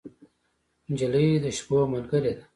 نجلۍ 0.89 1.29
د 1.43 1.45
شپو 1.57 1.77
ملګرې 1.93 2.31
ده. 2.37 2.43